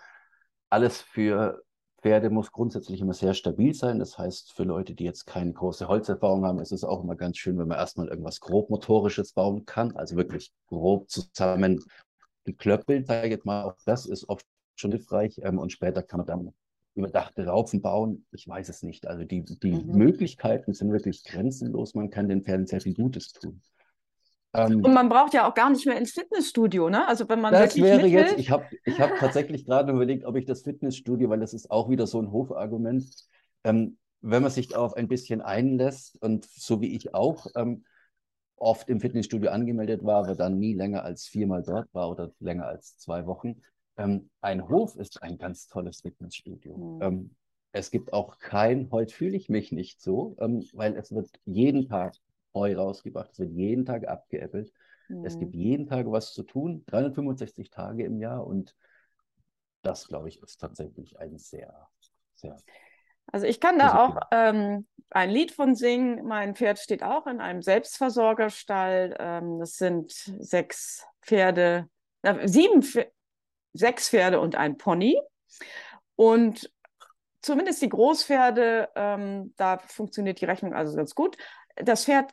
[0.70, 1.62] alles für
[2.02, 3.98] Pferde muss grundsätzlich immer sehr stabil sein.
[3.98, 7.36] Das heißt, für Leute, die jetzt keine große Holzerfahrung haben, ist es auch immer ganz
[7.38, 11.84] schön, wenn man erstmal irgendwas grobmotorisches bauen kann, also wirklich grob zusammen
[12.44, 13.64] geklöppelt, sage ich jetzt mal.
[13.64, 16.54] Auch das ist oft schon hilfreich ähm, und später kann man dann
[16.94, 19.06] überdachte Raufen bauen, ich weiß es nicht.
[19.06, 19.96] Also die, die mhm.
[19.96, 21.94] Möglichkeiten sind wirklich grenzenlos.
[21.94, 23.62] Man kann den Pferden sehr viel Gutes tun.
[24.54, 27.06] Ähm, und man braucht ja auch gar nicht mehr ins Fitnessstudio, ne?
[27.06, 30.46] Also wenn man das wäre jetzt, ich habe ich hab tatsächlich gerade überlegt, ob ich
[30.46, 33.06] das Fitnessstudio, weil das ist auch wieder so ein Hofargument,
[33.64, 37.84] ähm, wenn man sich darauf ein bisschen einlässt und so wie ich auch ähm,
[38.56, 42.66] oft im Fitnessstudio angemeldet war, aber dann nie länger als viermal dort war oder länger
[42.66, 43.60] als zwei Wochen,
[43.98, 46.76] ähm, ein Hof ist ein ganz tolles Fitnessstudio.
[46.76, 47.02] Mhm.
[47.02, 47.30] Ähm,
[47.72, 51.88] es gibt auch kein, heute fühle ich mich nicht so, ähm, weil es wird jeden
[51.88, 52.14] Tag
[52.54, 54.72] Heu rausgebracht, es wird jeden Tag abgeäppelt.
[55.08, 55.24] Mhm.
[55.24, 58.74] Es gibt jeden Tag was zu tun, 365 Tage im Jahr und
[59.82, 61.88] das, glaube ich, ist tatsächlich ein sehr,
[62.34, 62.56] sehr.
[63.30, 66.26] Also ich kann da auch ähm, ein Lied von singen.
[66.26, 69.16] Mein Pferd steht auch in einem Selbstversorgerstall.
[69.18, 71.88] Ähm, das sind sechs Pferde,
[72.22, 72.82] äh, sieben,
[73.72, 75.20] sechs Pferde und ein Pony.
[76.16, 76.70] Und
[77.42, 81.36] zumindest die Großpferde, ähm, da funktioniert die Rechnung also ganz gut.
[81.76, 82.32] Das Pferd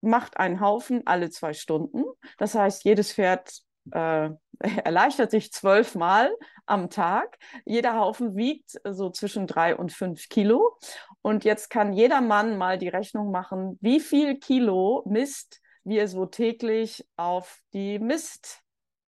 [0.00, 2.04] macht einen Haufen alle zwei Stunden.
[2.38, 3.50] Das heißt, jedes Pferd
[3.92, 4.30] äh,
[4.84, 6.34] erleichtert sich zwölfmal
[6.66, 7.38] am Tag.
[7.64, 10.78] Jeder Haufen wiegt so zwischen drei und fünf Kilo.
[11.22, 16.26] Und jetzt kann jeder Mann mal die Rechnung machen, wie viel Kilo Mist wir so
[16.26, 18.63] täglich auf die Mist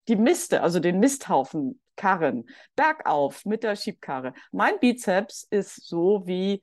[0.10, 2.46] die Miste, also den Misthaufen karren,
[2.76, 4.34] bergauf mit der Schiebkarre.
[4.52, 6.62] Mein Bizeps ist so, wie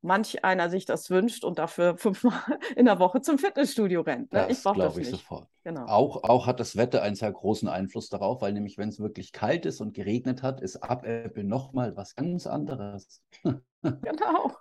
[0.00, 4.32] manch einer sich das wünscht und dafür fünfmal in der Woche zum Fitnessstudio rennt.
[4.32, 4.46] Ne?
[4.48, 5.10] Das ich brauche das ich nicht.
[5.10, 5.48] sofort.
[5.64, 5.86] Genau.
[5.86, 9.32] Auch, auch hat das Wetter einen sehr großen Einfluss darauf, weil nämlich, wenn es wirklich
[9.32, 13.22] kalt ist und geregnet hat, ist Abäppel nochmal was ganz anderes.
[13.82, 14.52] genau.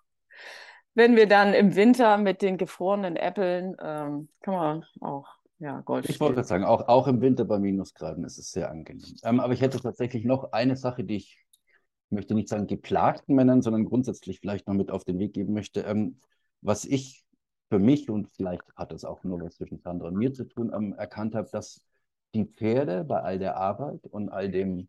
[0.93, 6.07] Wenn wir dann im Winter mit den gefrorenen Äppeln, ähm, kann man auch ja, Golf.
[6.07, 9.15] Ich wollte gerade sagen, auch, auch im Winter bei Minusgraden ist es sehr angenehm.
[9.23, 11.43] Ähm, aber ich hätte tatsächlich noch eine Sache, die ich,
[12.09, 15.53] ich möchte nicht sagen geplagten Männern, sondern grundsätzlich vielleicht noch mit auf den Weg geben
[15.53, 15.81] möchte.
[15.81, 16.19] Ähm,
[16.61, 17.23] was ich
[17.69, 20.71] für mich, und vielleicht hat es auch nur was zwischen Sandra und mir zu tun,
[20.73, 21.81] ähm, erkannt habe, dass
[22.33, 24.87] die Pferde bei all der Arbeit und all dem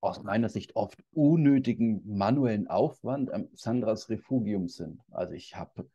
[0.00, 5.00] aus meiner Sicht oft unnötigen manuellen Aufwand ähm, Sandras Refugium sind.
[5.10, 5.88] Also ich habe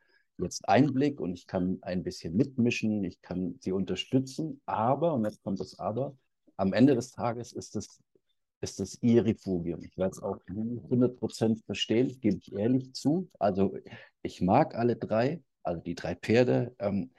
[0.43, 5.43] jetzt Einblick und ich kann ein bisschen mitmischen, ich kann sie unterstützen, aber, und jetzt
[5.43, 6.15] kommt das Aber,
[6.57, 7.99] am Ende des Tages ist es,
[8.61, 9.83] ist es ihr Refugium.
[9.83, 13.29] Ich werde es auch 100% verstehen, gebe ich ehrlich zu.
[13.39, 13.75] Also
[14.21, 16.75] ich mag alle drei, also die drei Pferde.
[16.79, 17.11] Ähm,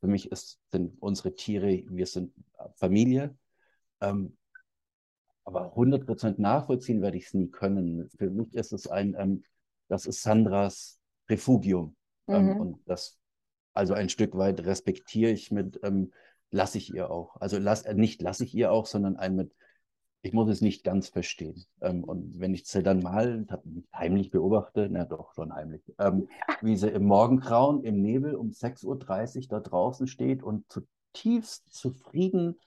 [0.00, 2.32] für mich ist, sind unsere Tiere, wir sind
[2.76, 3.36] Familie.
[4.00, 4.36] Ähm,
[5.44, 8.08] aber 100% nachvollziehen werde ich es nie können.
[8.18, 9.42] Für mich ist es ein, ähm,
[9.88, 11.96] das ist Sandras Refugium.
[12.30, 12.60] Ähm, mhm.
[12.60, 13.18] und das,
[13.74, 16.12] also ein Stück weit respektiere ich mit, ähm,
[16.50, 17.36] lasse ich ihr auch.
[17.40, 19.54] Also lass, äh, nicht lasse ich ihr auch, sondern ein mit,
[20.22, 21.64] ich muss es nicht ganz verstehen.
[21.80, 23.46] Ähm, und wenn ich sie dann mal
[23.94, 26.28] heimlich beobachte, na doch, schon heimlich, ähm,
[26.60, 32.58] wie sie im Morgengrauen, im Nebel um 6.30 Uhr da draußen steht und zutiefst zufrieden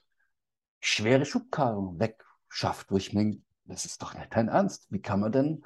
[0.80, 4.86] schwere Schubkarren wegschafft, wo ich mir, das ist doch nicht dein Ernst.
[4.90, 5.64] Wie kann man denn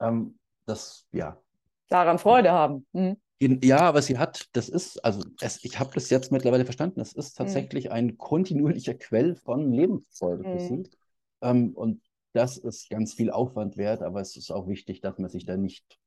[0.00, 1.40] ähm, das, ja.
[1.88, 2.86] Daran Freude haben.
[2.92, 3.16] Mhm.
[3.40, 7.12] Ja, aber sie hat, das ist, also es, ich habe das jetzt mittlerweile verstanden, das
[7.12, 7.44] ist mhm.
[7.44, 7.92] tatsächlich mhm.
[7.92, 10.84] ein kontinuierlicher Quell von Lebensfreude für mhm.
[10.84, 10.90] sie.
[11.42, 12.00] Ähm, und
[12.32, 15.56] das ist ganz viel Aufwand wert, aber es ist auch wichtig, dass man sich da
[15.56, 15.98] nicht,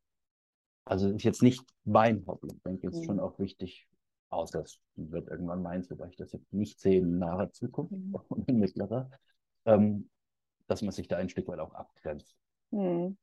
[0.85, 2.47] also ist jetzt nicht mein Hobby.
[2.53, 3.23] Ich denke, es ist schon mhm.
[3.23, 3.87] auch wichtig,
[4.29, 8.15] außer es wird irgendwann meins, wobei ich das jetzt nicht sehe in naher Zukunft, mhm.
[8.47, 9.09] in mittlerer,
[9.65, 10.09] ähm,
[10.67, 12.35] dass man sich da ein Stück weit auch abgrenzt.
[12.71, 13.17] Hm.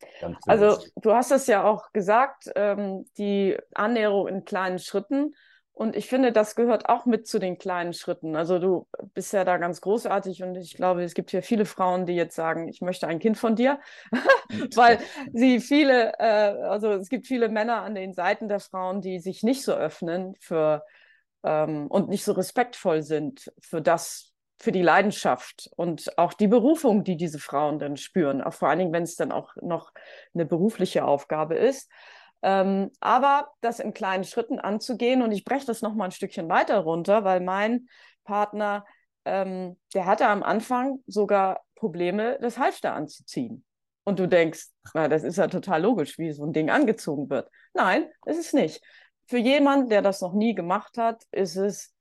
[0.47, 5.35] Also du hast es ja auch gesagt, ähm, die Annäherung in kleinen Schritten.
[5.73, 8.37] Und ich finde, das gehört auch mit zu den kleinen Schritten.
[8.37, 12.07] Also du bist ja da ganz großartig und ich glaube, es gibt hier viele Frauen,
[12.07, 13.81] die jetzt sagen, ich möchte ein Kind von dir,
[14.77, 15.01] weil
[15.33, 19.43] sie viele, äh, also es gibt viele Männer an den Seiten der Frauen, die sich
[19.43, 20.85] nicht so öffnen für
[21.43, 27.05] ähm, und nicht so respektvoll sind für das, für die Leidenschaft und auch die Berufung,
[27.05, 29.93] die diese Frauen dann spüren, auch vor allen Dingen, wenn es dann auch noch
[30.33, 31.91] eine berufliche Aufgabe ist.
[32.43, 36.49] Ähm, aber das in kleinen Schritten anzugehen und ich breche das noch mal ein Stückchen
[36.49, 37.89] weiter runter, weil mein
[38.25, 38.85] Partner,
[39.25, 43.65] ähm, der hatte am Anfang sogar Probleme, das Halfter anzuziehen.
[44.05, 47.51] Und du denkst, na, das ist ja total logisch, wie so ein Ding angezogen wird.
[47.73, 48.83] Nein, ist es nicht.
[49.27, 51.94] Für jemanden, der das noch nie gemacht hat, ist es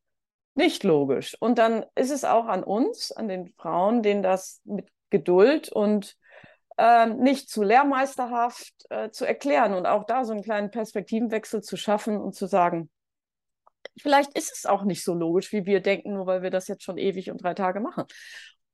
[0.56, 1.36] nicht logisch.
[1.40, 6.16] Und dann ist es auch an uns, an den Frauen, denen das mit Geduld und
[6.78, 11.78] äh, nicht zu lehrmeisterhaft äh, zu erklären und auch da so einen kleinen Perspektivenwechsel zu
[11.78, 12.90] schaffen und zu sagen,
[14.02, 16.84] vielleicht ist es auch nicht so logisch, wie wir denken, nur weil wir das jetzt
[16.84, 18.06] schon ewig und drei Tage machen.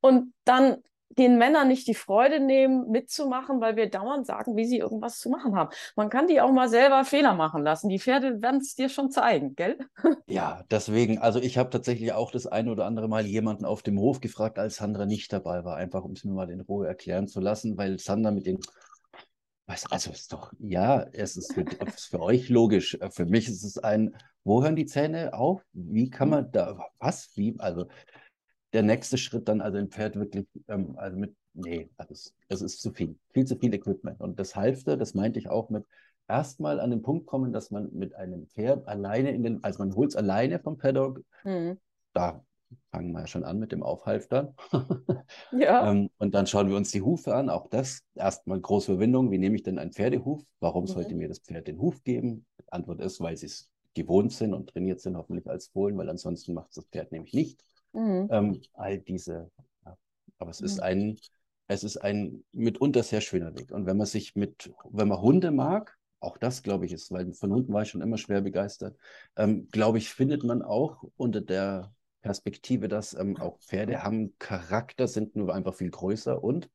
[0.02, 0.84] Und dann
[1.18, 5.30] den Männern nicht die Freude nehmen, mitzumachen, weil wir dauernd sagen, wie sie irgendwas zu
[5.30, 5.72] machen haben.
[5.96, 7.90] Man kann die auch mal selber Fehler machen lassen.
[7.90, 9.78] Die Pferde werden es dir schon zeigen, gell?
[10.28, 14.00] Ja, deswegen, also ich habe tatsächlich auch das eine oder andere Mal jemanden auf dem
[14.00, 17.28] Hof gefragt, als Sandra nicht dabei war, einfach um es mir mal in Ruhe erklären
[17.28, 18.60] zu lassen, weil Sandra mit den
[19.90, 22.98] also ist doch, ja, es ist für, ist für euch logisch.
[23.12, 25.62] Für mich ist es ein, wo hören die Zähne auf?
[25.74, 27.30] Wie kann man da, was?
[27.36, 27.56] Wie?
[27.60, 27.88] Also
[28.74, 32.82] der nächste Schritt dann also ein Pferd wirklich, ähm, also mit, nee, das, das ist
[32.82, 34.20] zu viel, viel zu viel Equipment.
[34.22, 35.86] Und das Halfter, das meinte ich auch mit
[36.28, 39.96] erstmal an den Punkt kommen, dass man mit einem Pferd alleine in den, also man
[39.96, 41.80] holt es alleine vom Paddock, mhm.
[42.14, 42.44] da
[42.92, 44.54] fangen wir ja schon an mit dem Aufhalfter.
[45.52, 45.90] ja.
[45.92, 47.50] ähm, und dann schauen wir uns die Hufe an.
[47.50, 49.32] Auch das erstmal große Überwindung.
[49.32, 50.44] Wie nehme ich denn einen Pferdehuf?
[50.60, 50.88] Warum mhm.
[50.88, 52.46] sollte mir das Pferd den Huf geben?
[52.60, 56.10] Die Antwort ist, weil sie es gewohnt sind und trainiert sind, hoffentlich als Fohlen, weil
[56.10, 57.64] ansonsten macht es das Pferd nämlich nicht.
[57.94, 58.28] Mhm.
[58.32, 59.50] Ähm, all diese.
[59.86, 59.98] Ja.
[60.38, 60.66] Aber es mhm.
[60.66, 61.20] ist ein,
[61.68, 63.72] es ist ein mitunter sehr schöner Weg.
[63.72, 67.34] Und wenn man sich mit, wenn man Hunde mag, auch das glaube ich ist, weil
[67.34, 68.98] von Hunden war ich schon immer schwer begeistert,
[69.38, 75.08] ähm, glaube ich, findet man auch unter der Perspektive, dass ähm, auch Pferde haben Charakter,
[75.08, 76.70] sind nur einfach viel größer und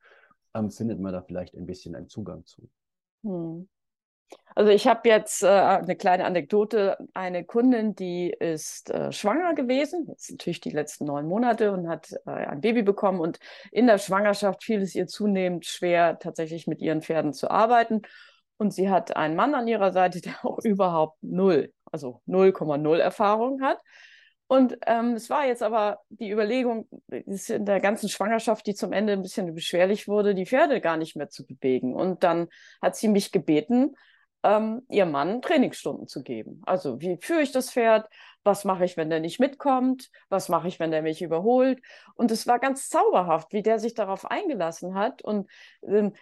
[0.55, 2.68] ähm, findet man da vielleicht ein bisschen einen Zugang zu.
[3.22, 3.68] Hm.
[4.56, 6.96] Also ich habe jetzt äh, eine kleine Anekdote.
[7.12, 12.12] Eine Kundin, die ist äh, schwanger gewesen, jetzt natürlich die letzten neun Monate und hat
[12.26, 13.20] äh, ein Baby bekommen.
[13.20, 13.38] Und
[13.72, 18.02] in der Schwangerschaft fiel es ihr zunehmend schwer, tatsächlich mit ihren Pferden zu arbeiten.
[18.56, 23.60] Und sie hat einen Mann an ihrer Seite, der auch überhaupt null, also 0,0 Erfahrung
[23.60, 23.80] hat.
[24.46, 29.14] Und ähm, es war jetzt aber die Überlegung, in der ganzen Schwangerschaft, die zum Ende
[29.14, 31.94] ein bisschen beschwerlich wurde, die Pferde gar nicht mehr zu bewegen.
[31.94, 32.48] Und dann
[32.80, 33.96] hat sie mich gebeten,
[34.44, 36.61] ähm, ihrem Mann Trainingsstunden zu geben.
[36.66, 38.09] Also wie führe ich das Pferd?
[38.44, 40.11] Was mache ich, wenn der nicht mitkommt?
[40.28, 41.80] Was mache ich, wenn der mich überholt?
[42.14, 45.50] Und es war ganz zauberhaft, wie der sich darauf eingelassen hat und
[45.83, 46.12] ähm,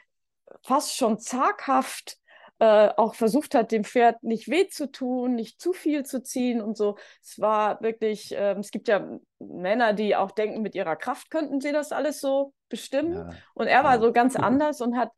[0.63, 2.17] fast schon zaghaft
[2.61, 6.61] äh, auch versucht hat, dem Pferd nicht weh zu tun, nicht zu viel zu ziehen
[6.63, 6.97] und so.
[7.21, 11.61] Es war wirklich, äh, es gibt ja Männer, die auch denken, mit ihrer Kraft könnten
[11.61, 13.15] sie das alles so bestimmen.
[13.15, 15.11] Ja, und er war so ganz anders und hat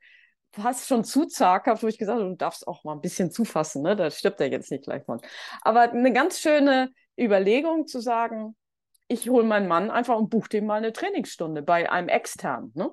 [0.54, 3.82] fast schon zu zaghaft, wo ich gesagt habe, du darfst auch mal ein bisschen zufassen,
[3.82, 3.96] ne?
[3.96, 5.20] da stirbt er jetzt nicht gleich von.
[5.62, 8.56] Aber eine ganz schöne Überlegung zu sagen,
[9.08, 12.72] ich hole meinen Mann einfach und buche dem mal eine Trainingsstunde bei einem externen.
[12.74, 12.90] Ne?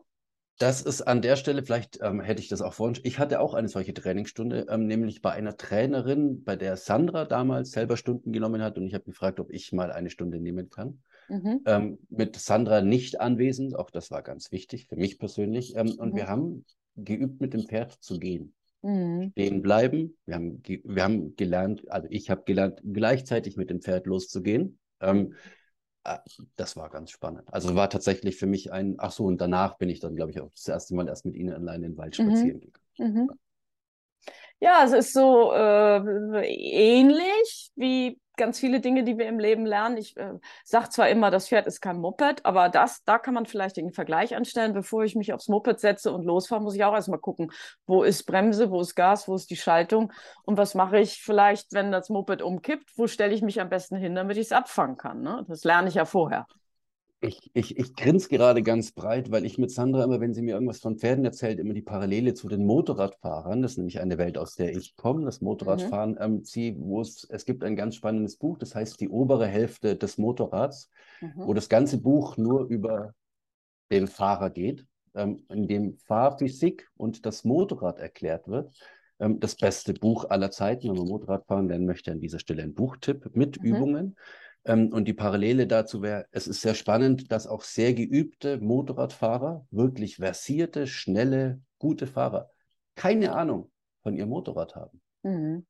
[0.57, 3.53] Das ist an der Stelle, vielleicht ähm, hätte ich das auch vorhin, ich hatte auch
[3.53, 8.61] eine solche Trainingsstunde, ähm, nämlich bei einer Trainerin, bei der Sandra damals selber Stunden genommen
[8.61, 11.01] hat und ich habe gefragt, ob ich mal eine Stunde nehmen kann.
[11.29, 11.61] Mhm.
[11.65, 15.75] Ähm, mit Sandra nicht anwesend, auch das war ganz wichtig für mich persönlich.
[15.75, 16.17] Ähm, und mhm.
[16.17, 18.53] wir haben geübt, mit dem Pferd zu gehen.
[18.81, 19.31] Mhm.
[19.31, 20.17] Stehen bleiben.
[20.25, 24.79] Wir haben, wir haben gelernt, also ich habe gelernt, gleichzeitig mit dem Pferd loszugehen.
[24.99, 25.33] Ähm,
[26.03, 26.17] äh,
[26.55, 27.43] das war ganz spannend.
[27.47, 30.41] Also war tatsächlich für mich ein, ach so, und danach bin ich dann, glaube ich,
[30.41, 32.23] auch das erste Mal erst mit ihnen allein in den Wald mhm.
[32.23, 32.81] spazieren gegangen.
[32.97, 33.31] Mhm.
[34.63, 39.97] Ja, es ist so äh, ähnlich wie ganz viele Dinge, die wir im Leben lernen.
[39.97, 43.47] Ich äh, sage zwar immer, das Pferd ist kein Moped, aber das, da kann man
[43.47, 44.73] vielleicht den Vergleich anstellen.
[44.73, 47.51] Bevor ich mich aufs Moped setze und losfahre, muss ich auch erstmal gucken,
[47.87, 51.73] wo ist Bremse, wo ist Gas, wo ist die Schaltung und was mache ich vielleicht,
[51.73, 54.97] wenn das Moped umkippt, wo stelle ich mich am besten hin, damit ich es abfangen
[54.97, 55.21] kann.
[55.23, 55.43] Ne?
[55.47, 56.45] Das lerne ich ja vorher.
[57.23, 60.55] Ich, ich, ich grinse gerade ganz breit, weil ich mit Sandra immer, wenn sie mir
[60.55, 64.39] irgendwas von Pferden erzählt, immer die Parallele zu den Motorradfahrern, das ist nämlich eine Welt,
[64.39, 66.17] aus der ich komme, das Motorradfahren, mhm.
[66.19, 69.95] ähm, sie, wo es, es gibt ein ganz spannendes Buch, das heißt Die obere Hälfte
[69.95, 70.89] des Motorrads,
[71.21, 71.33] mhm.
[71.35, 73.13] wo das ganze Buch nur über
[73.91, 78.73] den Fahrer geht, ähm, in dem Fahrphysik und das Motorrad erklärt wird.
[79.19, 82.73] Ähm, das beste Buch aller Zeiten, wenn man Motorradfahren lernen möchte, an dieser Stelle ein
[82.73, 83.67] Buchtipp mit mhm.
[83.67, 84.15] Übungen.
[84.65, 89.65] Ähm, und die Parallele dazu wäre, es ist sehr spannend, dass auch sehr geübte Motorradfahrer,
[89.71, 92.51] wirklich versierte, schnelle, gute Fahrer,
[92.95, 93.71] keine Ahnung
[94.03, 95.01] von ihrem Motorrad haben.
[95.23, 95.65] Mhm.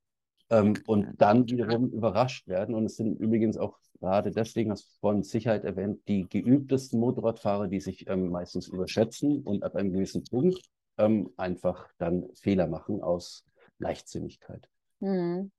[0.49, 2.75] Ähm, und dann wiederum überrascht werden.
[2.75, 7.67] Und es sind übrigens auch gerade deswegen, hast du vorhin Sicherheit erwähnt, die geübtesten Motorradfahrer,
[7.67, 10.59] die sich ähm, meistens überschätzen und ab einem gewissen Punkt
[10.97, 13.45] ähm, einfach dann Fehler machen aus
[13.77, 14.67] Leichtsinnigkeit.
[14.99, 15.51] Mhm.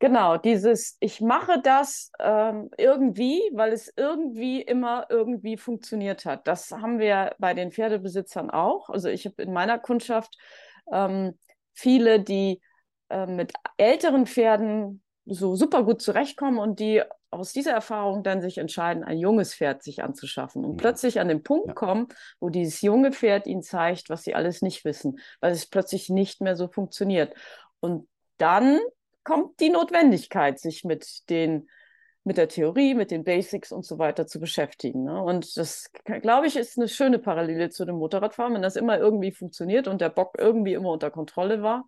[0.00, 6.46] Genau, dieses, ich mache das ähm, irgendwie, weil es irgendwie immer irgendwie funktioniert hat.
[6.46, 8.90] Das haben wir bei den Pferdebesitzern auch.
[8.90, 10.36] Also ich habe in meiner Kundschaft
[10.92, 11.38] ähm,
[11.72, 12.60] viele, die
[13.08, 18.58] äh, mit älteren Pferden so super gut zurechtkommen und die aus dieser Erfahrung dann sich
[18.58, 20.76] entscheiden, ein junges Pferd sich anzuschaffen und ja.
[20.78, 21.74] plötzlich an den Punkt ja.
[21.74, 22.08] kommen,
[22.40, 26.40] wo dieses junge Pferd ihnen zeigt, was sie alles nicht wissen, weil es plötzlich nicht
[26.40, 27.34] mehr so funktioniert.
[27.80, 28.80] Und dann
[29.24, 31.68] kommt die Notwendigkeit, sich mit den
[32.24, 35.04] mit der Theorie, mit den Basics und so weiter zu beschäftigen.
[35.04, 35.22] Ne?
[35.22, 35.90] Und das,
[36.22, 40.00] glaube ich, ist eine schöne Parallele zu dem Motorradfahren, wenn das immer irgendwie funktioniert und
[40.00, 41.84] der Bock irgendwie immer unter Kontrolle war,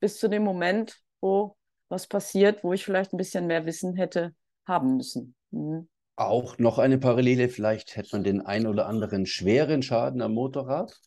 [0.00, 1.56] bis zu dem Moment, wo
[1.90, 4.34] was passiert, wo ich vielleicht ein bisschen mehr Wissen hätte
[4.66, 5.34] haben müssen.
[5.50, 5.88] Mhm.
[6.16, 10.98] Auch noch eine Parallele, vielleicht hätte man den ein oder anderen schweren Schaden am Motorrad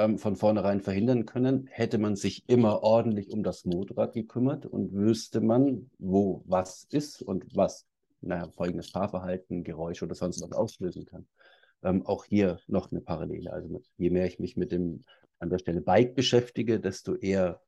[0.00, 4.92] ähm, von vornherein verhindern können, hätte man sich immer ordentlich um das Motorrad gekümmert und
[4.92, 7.86] wüsste man, wo was ist und was
[8.20, 11.26] naja, folgendes Fahrverhalten, Geräusche oder sonst was auslösen kann.
[11.82, 13.52] Ähm, auch hier noch eine Parallele.
[13.52, 15.04] Also je mehr ich mich mit dem
[15.38, 17.60] an der Stelle Bike beschäftige, desto eher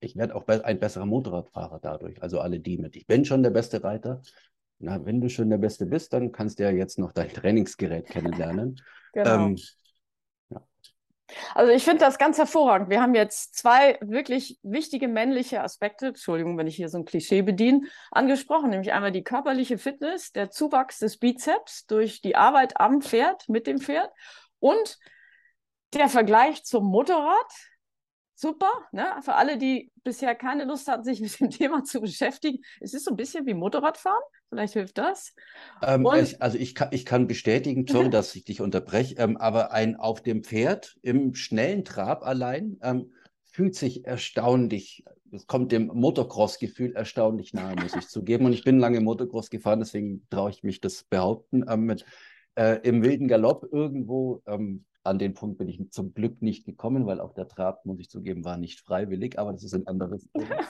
[0.00, 2.22] ich werde auch ein besserer Motorradfahrer dadurch.
[2.22, 4.22] Also alle die mit, ich bin schon der beste Reiter.
[4.78, 8.06] Na, wenn du schon der Beste bist, dann kannst du ja jetzt noch dein Trainingsgerät
[8.06, 8.80] kennenlernen.
[9.12, 9.46] Genau.
[9.46, 9.56] Ähm,
[11.54, 12.90] also ich finde das ganz hervorragend.
[12.90, 17.42] Wir haben jetzt zwei wirklich wichtige männliche Aspekte, Entschuldigung, wenn ich hier so ein Klischee
[17.42, 23.00] bediene, angesprochen, nämlich einmal die körperliche Fitness, der Zuwachs des Bizeps durch die Arbeit am
[23.00, 24.10] Pferd, mit dem Pferd
[24.58, 24.98] und
[25.94, 27.52] der Vergleich zum Motorrad,
[28.34, 28.70] super.
[28.92, 29.06] Ne?
[29.22, 32.58] Für alle, die bisher keine Lust hatten, sich mit dem Thema zu beschäftigen.
[32.80, 34.22] Es ist so ein bisschen wie Motorradfahren.
[34.48, 35.34] Vielleicht hilft das.
[35.82, 39.72] Ähm, ich, also ich kann, ich kann bestätigen, sorry, dass ich dich unterbreche, ähm, aber
[39.72, 43.12] ein auf dem Pferd im schnellen Trab allein ähm,
[43.44, 48.46] fühlt sich erstaunlich, es kommt dem Motocross-Gefühl erstaunlich nahe, muss ich zugeben.
[48.46, 51.64] Und ich bin lange Motocross gefahren, deswegen traue ich mich das behaupten.
[51.68, 52.04] Ähm, mit,
[52.56, 57.06] äh, Im wilden Galopp irgendwo ähm, an den Punkt bin ich zum Glück nicht gekommen,
[57.06, 60.28] weil auch der Trab, muss ich zugeben, war nicht freiwillig, aber das ist ein anderes
[60.34, 60.60] Thema.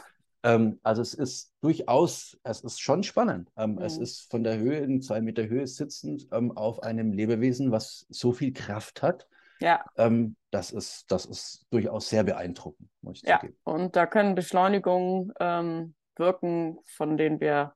[0.43, 3.51] ähm, also es ist durchaus, es ist schon spannend.
[3.57, 3.83] Ähm, mhm.
[3.83, 8.07] Es ist von der Höhe, in zwei Meter Höhe sitzend, ähm, auf einem Lebewesen, was
[8.11, 9.29] so viel Kraft hat.
[9.61, 9.85] Ja.
[9.97, 13.39] Ähm, das, ist, das ist durchaus sehr beeindruckend, muss ich ja.
[13.39, 13.57] zugeben.
[13.63, 17.75] Und da können Beschleunigungen ähm, wirken, von denen wir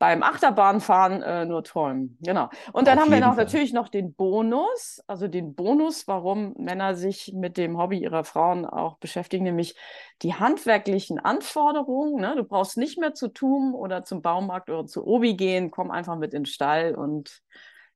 [0.00, 2.16] beim Achterbahnfahren äh, nur träumen.
[2.22, 2.48] Genau.
[2.72, 3.44] Und dann Auf haben wir noch Fall.
[3.44, 8.64] natürlich noch den Bonus, also den Bonus, warum Männer sich mit dem Hobby ihrer Frauen
[8.64, 9.76] auch beschäftigen, nämlich
[10.22, 12.18] die handwerklichen Anforderungen.
[12.18, 12.34] Ne?
[12.34, 16.16] Du brauchst nicht mehr zu tun oder zum Baumarkt oder zu Obi gehen, komm einfach
[16.16, 17.42] mit in den Stall und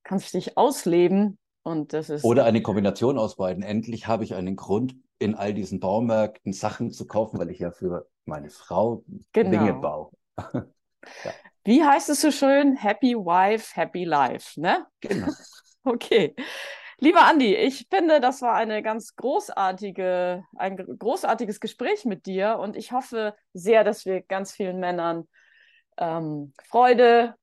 [0.02, 1.38] kannst dich ausleben.
[1.62, 3.62] Und das ist oder eine Kombination aus beiden.
[3.62, 7.70] Endlich habe ich einen Grund, in all diesen Baumärkten Sachen zu kaufen, weil ich ja
[7.70, 9.50] für meine Frau genau.
[9.50, 10.10] Dinge baue.
[11.24, 11.32] ja
[11.64, 12.76] wie heißt es so schön?
[12.76, 14.86] Happy Wife, Happy Life, ne?
[15.00, 15.28] Genau.
[15.86, 16.34] Okay.
[16.96, 22.74] Lieber Andi, ich finde, das war eine ganz großartige, ein großartiges Gespräch mit dir und
[22.74, 25.28] ich hoffe sehr, dass wir ganz vielen Männern
[25.98, 27.34] ähm, Freude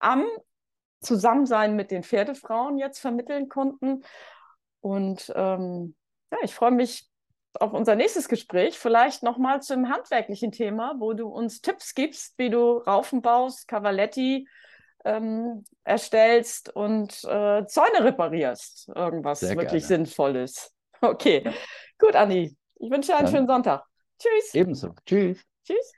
[0.00, 0.26] am
[1.00, 4.04] Zusammensein mit den Pferdefrauen jetzt vermitteln konnten.
[4.80, 5.94] Und ähm,
[6.30, 7.08] ja, ich freue mich
[7.60, 12.50] auf unser nächstes Gespräch, vielleicht nochmal zum handwerklichen Thema, wo du uns Tipps gibst, wie
[12.50, 14.48] du Raufen baust, Cavaletti
[15.04, 18.88] ähm, erstellst und äh, Zäune reparierst.
[18.94, 20.04] Irgendwas Sehr wirklich gerne.
[20.06, 20.72] Sinnvolles.
[21.00, 21.44] Okay,
[21.98, 22.56] gut, Anni.
[22.76, 23.84] Ich wünsche dir einen Dann schönen Sonntag.
[24.18, 24.54] Tschüss.
[24.54, 24.94] Ebenso.
[25.04, 25.42] Tschüss.
[25.64, 25.92] Tschüss.